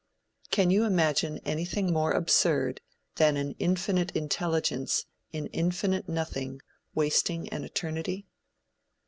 [0.49, 2.81] Can you imagine anything more absurd
[3.17, 6.59] than an infinite intelligence in infinite nothing
[6.95, 8.25] wasting an eternity?